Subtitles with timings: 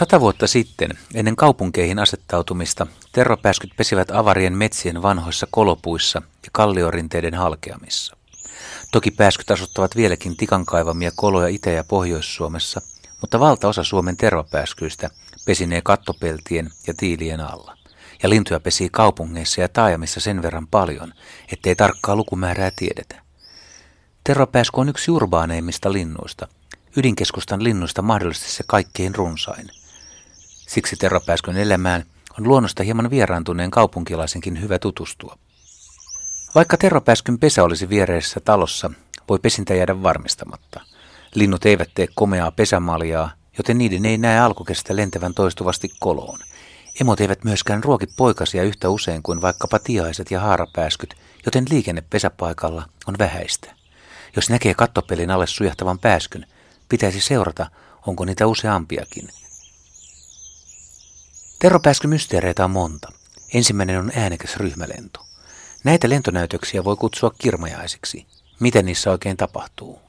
[0.00, 8.16] Sata vuotta sitten, ennen kaupunkeihin asettautumista, tervapääskyt pesivät avarien metsien vanhoissa kolopuissa ja kalliorinteiden halkeamissa.
[8.92, 12.80] Toki pääskyt asuttavat vieläkin tikankaivamia koloja Itä- ja Pohjois-Suomessa,
[13.20, 15.10] mutta valtaosa Suomen tervapääskyistä
[15.46, 17.76] pesinee kattopeltien ja tiilien alla.
[18.22, 21.12] Ja lintuja pesii kaupungeissa ja taajamissa sen verran paljon,
[21.52, 23.22] ettei tarkkaa lukumäärää tiedetä.
[24.24, 26.48] Tervapääsky on yksi urbaaneimmista linnuista,
[26.96, 29.70] ydinkeskustan linnuista mahdollisesti se kaikkein runsain–
[30.70, 32.04] Siksi terrapääskön elämään
[32.38, 35.38] on luonnosta hieman vieraantuneen kaupunkilaisenkin hyvä tutustua.
[36.54, 38.90] Vaikka terrapääskyn pesä olisi viereisessä talossa,
[39.28, 40.80] voi pesintä jäädä varmistamatta.
[41.34, 46.38] Linnut eivät tee komeaa pesämaljaa, joten niiden ei näe alkukestä lentävän toistuvasti koloon.
[47.00, 51.14] Emot eivät myöskään ruoki poikasia yhtä usein kuin vaikkapa tiaiset ja haarapääskyt,
[51.46, 53.74] joten liikenne pesäpaikalla on vähäistä.
[54.36, 56.46] Jos näkee kattopelin alle sujahtavan pääskyn,
[56.88, 57.66] pitäisi seurata,
[58.06, 59.28] onko niitä useampiakin–
[61.60, 63.12] Terropääskymysteereitä on monta.
[63.54, 65.26] Ensimmäinen on äänekäs ryhmälento.
[65.84, 68.26] Näitä lentonäytöksiä voi kutsua kirmajaisiksi.
[68.60, 70.00] Miten niissä oikein tapahtuu?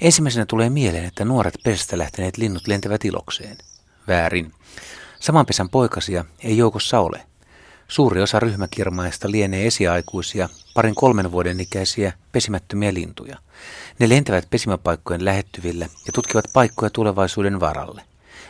[0.00, 3.56] Ensimmäisenä tulee mieleen, että nuoret pesästä lähteneet linnut lentävät ilokseen.
[4.08, 4.52] Väärin.
[5.20, 7.20] Saman pesän poikasia ei joukossa ole.
[7.88, 13.38] Suuri osa ryhmäkirmaista lienee esiaikuisia, parin kolmen vuoden ikäisiä, pesimättömiä lintuja.
[13.98, 18.02] Ne lentävät pesimäpaikkojen lähettyville ja tutkivat paikkoja tulevaisuuden varalle.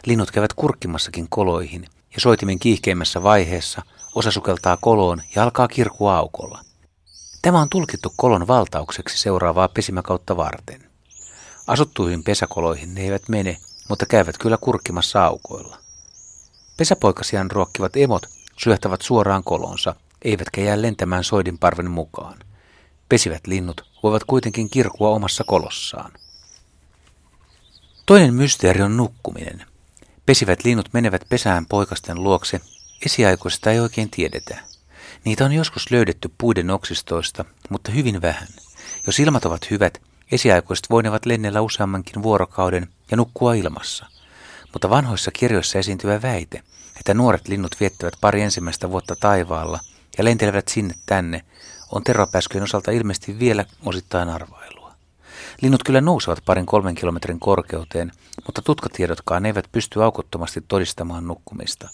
[0.06, 3.82] Linnut käyvät kurkkimassakin koloihin ja soitimen kiihkeimmässä vaiheessa
[4.14, 6.60] osa sukeltaa koloon ja alkaa kirkua aukolla.
[7.42, 10.90] Tämä on tulkittu kolon valtaukseksi seuraavaa pesimäkautta varten.
[11.66, 13.56] Asuttuihin pesäkoloihin ne eivät mene,
[13.88, 15.78] mutta käyvät kyllä kurkkimassa aukoilla.
[16.76, 18.26] Pesäpoikasian ruokkivat emot
[18.58, 22.38] syöhtävät suoraan kolonsa, eivätkä jää lentämään soidinparven mukaan.
[23.08, 26.12] Pesivät linnut voivat kuitenkin kirkua omassa kolossaan.
[28.06, 29.66] Toinen mysteeri on nukkuminen–
[30.26, 32.60] Pesivät linnut menevät pesään poikasten luokse,
[33.06, 34.58] esiaikoista ei oikein tiedetä.
[35.24, 38.48] Niitä on joskus löydetty puiden oksistoista, mutta hyvin vähän.
[39.06, 44.06] Jos ilmat ovat hyvät, esiaikoiset voinevat lennellä useammankin vuorokauden ja nukkua ilmassa.
[44.72, 46.62] Mutta vanhoissa kirjoissa esiintyvä väite,
[46.96, 49.80] että nuoret linnut viettävät pari ensimmäistä vuotta taivaalla
[50.18, 51.44] ja lentelevät sinne tänne,
[51.92, 54.75] on tervapääskyjen osalta ilmeisesti vielä osittain arvailua.
[55.62, 58.12] Linnut kyllä nousevat parin kolmen kilometrin korkeuteen,
[58.46, 61.88] mutta tutkatiedotkaan eivät pysty aukottomasti todistamaan nukkumista.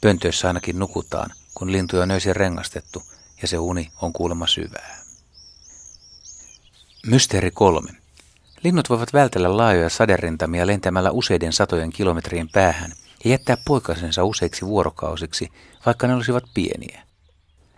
[0.00, 3.02] Pöntöissä ainakin nukutaan, kun lintuja on öisin rengastettu,
[3.42, 4.96] ja se uni on kuulemma syvää.
[7.06, 7.90] Mysteeri kolme.
[8.64, 12.92] Linnut voivat vältellä laajoja saderintamia lentämällä useiden satojen kilometrien päähän
[13.24, 15.48] ja jättää poikasensa useiksi vuorokausiksi,
[15.86, 17.02] vaikka ne olisivat pieniä.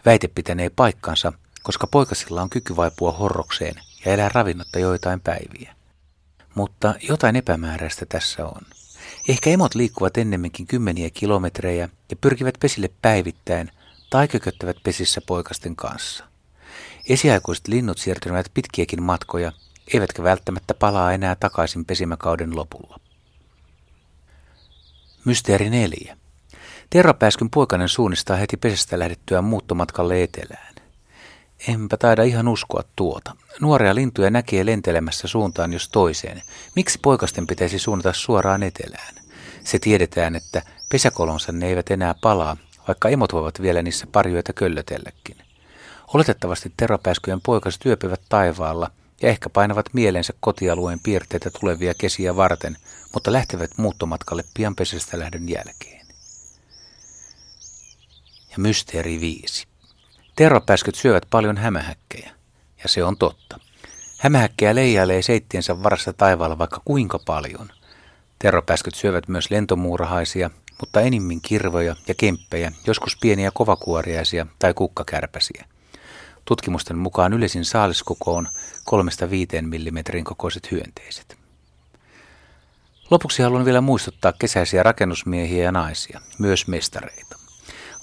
[0.05, 3.75] Väite pitänee paikkansa, koska poikasilla on kyky vaipua horrokseen
[4.07, 5.75] ja elää ravinnotta joitain päiviä.
[6.55, 8.63] Mutta jotain epämääräistä tässä on.
[9.29, 13.71] Ehkä emot liikkuvat ennemminkin kymmeniä kilometrejä ja pyrkivät pesille päivittäin
[14.11, 16.25] tai kököttävät pesissä poikasten kanssa.
[17.09, 19.53] Esiaikuiset linnut siirtyvät pitkiäkin matkoja,
[19.95, 23.01] eivätkä välttämättä palaa enää takaisin pesimäkauden lopulla.
[25.25, 26.17] Mysteeri 4.
[26.91, 30.76] Terrapääskyn poikainen suunnistaa heti pesästä lähdettyä muuttomatkalle etelään.
[31.69, 33.37] Enpä taida ihan uskoa tuota.
[33.61, 36.43] Nuoria lintuja näkee lentelemässä suuntaan jos toiseen.
[36.75, 39.15] Miksi poikasten pitäisi suunnata suoraan etelään?
[39.65, 42.57] Se tiedetään, että pesäkolonsa ne eivät enää palaa,
[42.89, 45.37] vaikka emot voivat vielä niissä parjoita köllötelläkin.
[46.15, 48.91] Oletettavasti teräpääskyjen poikaset yöpyvät taivaalla
[49.23, 52.77] ja ehkä painavat mielensä kotialueen piirteitä tulevia kesiä varten,
[53.13, 56.07] mutta lähtevät muuttomatkalle pian pesästä lähdön jälkeen.
[58.51, 59.67] Ja mysteeri viisi.
[60.37, 62.31] Terrapääskyt syövät paljon hämähäkkejä,
[62.83, 63.61] ja se on totta.
[64.19, 67.69] Hämähäkkejä leijailee seittiensä varassa taivaalla vaikka kuinka paljon.
[68.39, 75.65] Terrapääskyt syövät myös lentomuurahaisia, mutta enimmin kirvoja ja kemppejä, joskus pieniä kovakuoriaisia tai kukkakärpäsiä.
[76.45, 78.49] Tutkimusten mukaan yleisin saaliskoko on
[78.91, 78.97] 3-5
[79.63, 81.37] mm kokoiset hyönteiset.
[83.11, 87.26] Lopuksi haluan vielä muistuttaa kesäisiä rakennusmiehiä ja naisia, myös mestareita.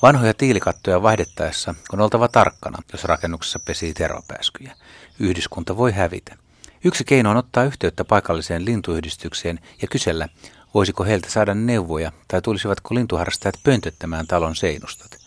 [0.03, 4.75] Vanhoja tiilikattoja vaihdettaessa on oltava tarkkana, jos rakennuksessa pesii tervapääskyjä.
[5.19, 6.35] Yhdyskunta voi hävitä.
[6.83, 10.27] Yksi keino on ottaa yhteyttä paikalliseen lintuyhdistykseen ja kysellä,
[10.73, 15.17] voisiko heiltä saada neuvoja tai tulisivatko lintuharrastajat pöntöttämään talon seinustat.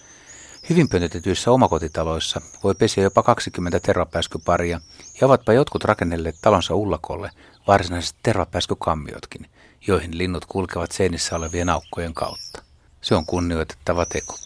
[0.70, 4.80] Hyvin pöntötetyissä omakotitaloissa voi pesiä jopa 20 tervapääskyparia
[5.20, 7.30] ja ovatpa jotkut rakennelleet talonsa ullakolle
[7.66, 9.46] varsinaiset tervapääskykammiotkin,
[9.86, 12.62] joihin linnut kulkevat seinissä olevien aukkojen kautta.
[13.00, 14.45] Se on kunnioitettava teko.